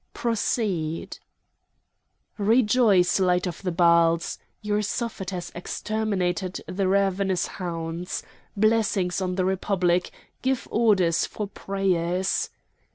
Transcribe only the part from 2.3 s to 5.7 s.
Hanno. "Rejoice, light of the Baals! your Suffet has